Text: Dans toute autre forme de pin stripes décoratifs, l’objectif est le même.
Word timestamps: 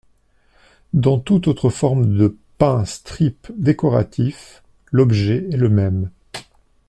Dans 0.93 1.19
toute 1.19 1.47
autre 1.47 1.69
forme 1.69 2.17
de 2.17 2.35
pin 2.57 2.85
stripes 2.85 3.51
décoratifs, 3.55 4.63
l’objectif 4.91 5.53
est 5.53 5.57
le 5.57 5.69
même. 5.69 6.09